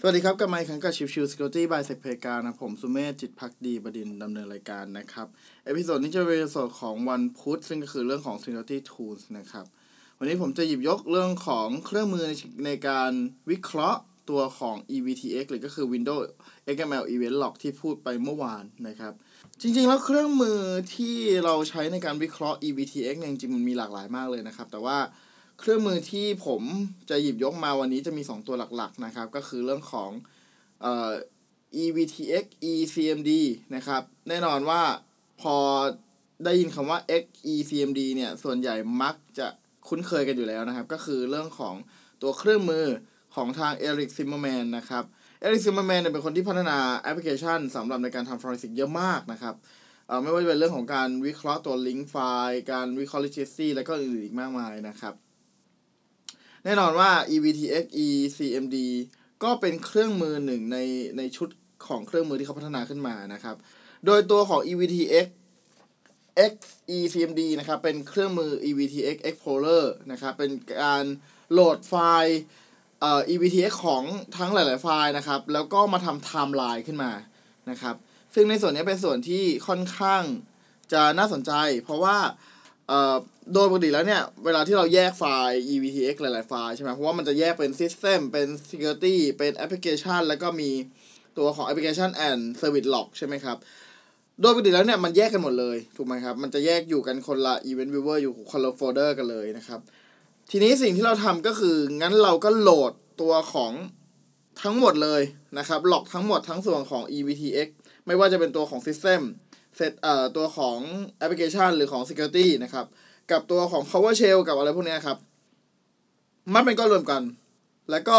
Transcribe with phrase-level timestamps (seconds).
[0.00, 5.26] สวัสดีครับกับไมค์คังกับชิวชิว Security by s e c p การนะผมสุเมธจิตพักดีบดินดำเนินรายการนะครับ
[5.64, 9.66] episode นี้จะเป็น episode ของวันพุธซึ่งก็คือเรื่องของ Security Tools นะครับ
[10.18, 12.32] วันนี้ผมจะหยิบยกเรื่องของเครื่องมือใน
[12.66, 13.12] ในการ
[13.50, 16.24] วิเคราะห์ตัวของ EVTX หรือก็คือ Windows
[16.74, 19.12] XML Event Log ที่พูดไปเมื่อวานนะครับ
[19.60, 20.58] จริงๆ แล้วเครื่องมือ
[20.94, 24.98] ที่เราใช้ในการวิเคราะห์ EVTX เนี่ยจริงๆมันมีหลากหลายมากเลยนะครับ แต่ว่า
[25.58, 26.62] เครื่องมือที่ผม
[27.10, 30.10] จะหยิบยกมาวันนี้จะมี 2 ตัวหลักๆนะครับ ก็คือเรื่องของ
[30.82, 31.12] เอ่อ
[31.82, 33.30] EVTX ECMD
[33.74, 34.82] นะครับ แน่นอนว่า
[35.40, 35.56] พอ
[36.44, 39.46] ได้ยินคำว่า X ECMD เนี่ย ส่วนใหญ่มักจะ
[39.88, 41.74] คุ้นเคยกันอยู่แล้วนะครับ ก็คือเรื่องของ
[42.22, 42.86] ตัวเครื่องมือ
[43.36, 45.04] ของทาง Eric Zimmerman นะครับ
[45.44, 49.54] Eric Zimmerman เนี่ยเป็นคนที่พัฒนาแอปพลิเคชันสำหรับในการทำ forensic เยอะมากนะครับ
[50.22, 52.16] ไม่ว่าจะเป็นเรื่องของการวิเคราะห์ตัวลิงก์ไฟ
[52.48, 55.14] ล์ การวิเคราะห์ registry และก็อื่นๆอีกมากมายนะครับ
[56.66, 58.76] แน่นอนว่า EvtxECmd
[59.42, 60.78] ก็เป็นเครื่องมือหนึ่งใน
[61.18, 61.48] ในชุด
[61.86, 63.56] ของเครื่องมือที่เขาพัฒนาขึ้นมานะครับ
[64.06, 65.26] โดยตัวของ EVTX
[66.52, 66.54] X
[66.96, 70.50] ECMD นะครับ เป็นเครื่องมือ EVTX Explorer นะครับ เป็น
[70.82, 71.04] การ
[71.52, 72.40] โหลดไฟล์
[73.00, 74.02] เอ่อ EVTX ของ
[74.36, 77.12] ทั้งหลาย ๆ ไฟล์นะครับ แล้วก็มาทำไทม์ไลน์ขึ้นมา
[77.70, 77.94] นะครับ
[78.34, 80.22] ซึ่งในส่วนนี้เป็นส่วนที่ค่อนข้าง
[80.92, 81.52] จะน่าสนใจ
[81.84, 82.16] เพราะว่า
[82.88, 83.16] เอ่อ
[83.54, 90.70] โดยปกติแล้วเนี่ย เวลาที่เราแยกไฟล์ EVTX หลาย ๆ ไฟล์ใช่ไหมเพราะว่ามันจะแยกเป็น System เป็น Security เป็น Application แล้วก็มี
[91.38, 93.56] ตัวของ Application and Service Log ใช่ไหมครับ
[94.40, 99.80] โดยปกติแล้วเนี่ย มันแยกกันหมดเลย ถูกไหมครับ มันจะแยกอยู่กันคนละ Event Viewer อยู่คนละโฟลเดอร์กันเลยนะครับ
[100.50, 103.72] ทีนี้สิ่งที่เราทำก็คือ งั้นเราก็โหลดตัวของ
[104.62, 105.22] ทั้งหมดเลย
[105.58, 107.68] นะครับหลอกทั้งหมดทั้งส่วนของ EVTX
[108.06, 109.20] ไม่ว่าจะเป็นตัวของ System
[109.76, 110.78] เซตเอ่อตัวของ
[111.18, 112.86] แอปพลิเคชันหรือของ Security นะครับ
[113.30, 115.18] กับตัวของ PowerShell กับอะไรพวกนี้ครับ
[116.54, 117.22] มันเป็นก้อนรวมกัน
[117.90, 118.18] แล้วก็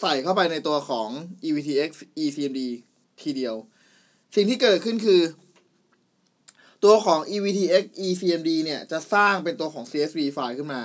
[0.00, 1.08] ใส่เข้าไปในตัวของ
[1.44, 1.90] EVTX
[2.24, 2.60] ECMD
[3.22, 3.54] ทีเดียว
[4.34, 5.20] สิ่งที่เกิดขึ้นคือ
[6.84, 10.82] ตัวของ EVTX ECMD เนี่ยจะสร้างเป็นตัวของ CSV ไฟล์ขึ้นมา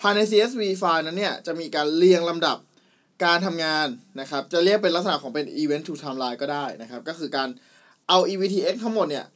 [0.00, 2.58] ภายใน CSV ไฟล์นั้นเนี่ยจะมีการเรียงลำดับ
[3.24, 3.88] การทำงาน
[4.20, 7.48] นะครับ จะเรียกเป็นลักษณะของเป็น Event to Timeline ก็ได้นะครับ ก็คือการ
[8.08, 9.26] เอา EVTX ทั้งหมดเนี่ย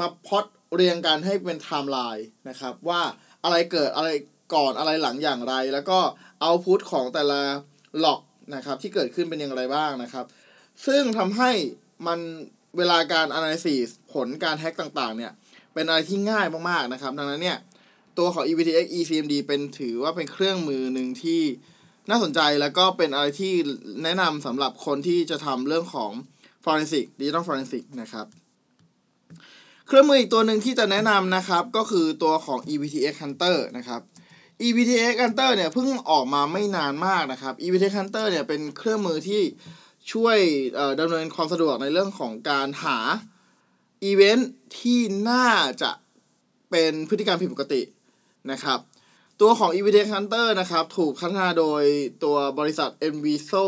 [0.00, 0.44] มาพอด
[0.74, 3.00] เรียงกันให้เป็น Timeline นะครับ ว่า
[3.44, 4.08] อะไรเกิดอะไร
[4.54, 5.98] ก่อนอะไรหลังอย่างไร แล้วก็
[6.40, 7.40] เอาพุทของแต่ละ
[8.00, 8.20] หลอก
[8.54, 10.24] นะครับ ที่เกิดขึ้นเป็นอย่างไรบ้างนะครับ
[10.86, 11.50] ซึ่งทำให้
[12.06, 12.18] มัน
[12.78, 15.32] เวลาการ analysis ผลการแฮ็กต่างๆ เนี่ย
[15.74, 17.58] เป็นอะไรที่ง่ายมากๆนะครับ ดังนั้นเนี่ย
[18.18, 21.42] ตัวของ EVTX ECMD เป็นถือว่าเป็นเครื่องมือหนึ่งที่
[22.10, 23.52] น่าสนใจแล้วก็เป็นอะไรที่
[24.04, 26.12] แนะนำสำหรับคนที่จะทำเรื่องของ
[26.64, 28.26] forensic digital forensic นะครับ
[29.86, 34.00] เครื่องมืออีกตัวหนึ่งที่จะแนะนำนะครับ ก็คือตัวของ EVTX Hunter นะครับ
[34.66, 39.42] EVTX Hunter เนี่ยเพิ่งออกมาไม่นานมากนะครับ EVTX Hunter เนี่ยเป็นเครื่องมือที่
[40.12, 40.38] ช่วย
[41.00, 42.98] อำนวยความสะดวกในเรื่องของการหา
[44.04, 45.00] อีเวนท์ที่
[45.30, 45.48] น่า
[45.82, 45.90] จะ
[46.70, 47.82] เป็นพฤติกรรมผิดปกติ
[48.50, 48.78] นะครับ
[49.40, 51.82] ตัวของ EVTX Hunter นะครับ ถูกพัฒนาโดย
[52.24, 53.64] ตัวบริษัท NVISO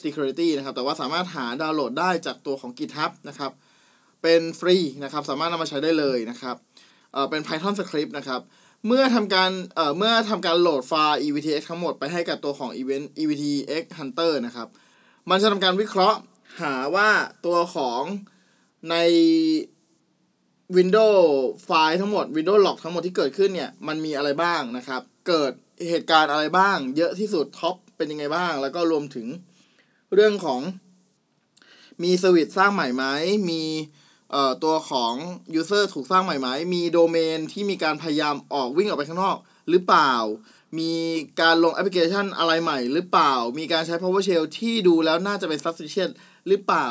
[0.00, 3.52] Security นะครับ แต่ว่าสามารถหาดาวน์โหลดได้จากตัวของ GitHub นะครับ
[4.22, 6.56] เป็นฟรีนะครับ สามารถนำมาใช้ได้เลยนะครับ
[7.12, 8.40] เอ่อเป็น Python script นะครับ
[8.86, 14.68] เมื่อทำการเอ่อเมื่อทำการโหลดไฟล์ EVTX ทั้งหมดไปให้กับตัวของ Event EVTX Hunter นะครับ
[15.30, 16.18] มันจะทำการวิเคราะห์
[16.60, 17.08] หาว่า
[17.46, 18.02] ตัวของ
[18.90, 18.96] ใน
[20.76, 21.24] Windows
[21.64, 25.52] ไฟล์ทั้งหมด Windows Log ทั้งหมดที่เกิดขึ้นเนี่ย มันมีอะไรบ้างนะครับ เกิด
[25.88, 29.26] เหตุการณ์อะไรบ้าง เยอะที่สุดท็อปเป็นยังไงบ้าง แล้วก็รวมถึง
[30.14, 30.60] เรื่องของ
[32.02, 33.04] มีสวิตสร้างใหม่ไหม
[33.50, 33.62] มี
[34.30, 35.12] เอ่อตัวของ
[35.60, 39.36] User ถูกสร้างใหม่ไหมมีโดเมนที่มีการพยายามออกวิ่งออกไปข้างนอก
[39.70, 40.14] หรือเปล่า
[40.78, 40.92] มี
[41.40, 46.10] การลงแอปพลิเคชันอะไรใหม่ หรือเปล่า มีการใช้ PowerShell ที่ดูแล้วน่าจะเป็น Suspicious
[46.48, 46.88] หรือเปล่า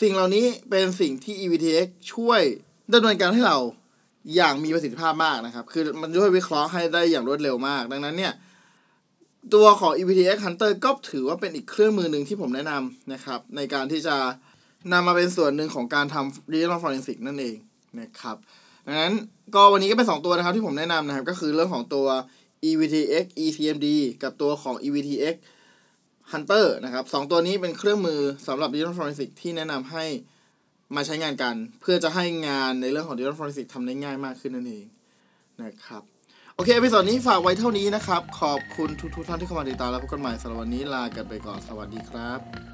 [0.00, 2.42] สิ่งเหล่านี้เป็นสิ่งที่ EVTX ช่วย
[2.92, 3.58] ดำเนินการให้เรา
[4.34, 8.32] อย่างมีประสิทธิภาพมากนะครับ คือมันช่วยวิเคราะห์ให้ได้อย่างรวดเร็วมาก ดังนั้นเนี่ย
[9.54, 14.16] ตัวของ EVTX Hunter ก็ถือว่าเป็นอีกเครื่องมือหนึ่งที่ผมแนะนำนะครับ ในการที่จะ
[14.92, 17.56] นำมาเป็นส่วนหนึ่งของการทำ Digital Forensic นั่นเอง
[18.00, 18.36] นะครับ
[18.86, 19.14] ดังนั้น
[19.54, 22.06] ก็วันนี้ก็เป็น 2 ตัวนะครับที่ผมแนะนำนะครับ ก็คือเรื่องของตัว
[22.68, 23.88] EvtxECmd
[24.22, 25.34] กับตัวของ EVTX
[26.32, 30.04] Hunter นะครับสองตัวนี้เป็นเครื่องมือสำหรับ Digital Forensic ที่แนะนำให้
[30.96, 34.84] มาใช้งานกัน เพื่อจะให้งานในเรื่องของ Digital Forensic ทำได้ง่ายมากขึ้นนั่นเอง
[35.62, 36.02] นะครับ
[36.54, 42.69] โอเค episode นี้ฝากไว้เท่านี้นะครับ ขอบคุณทุกๆท่านที่เข้ามาติดตามแล้วพบกันใหม่สำหรับวันนี้ลากันไปก่อนสวัสดีครับ